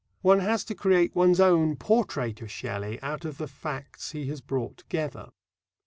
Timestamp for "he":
4.13-4.25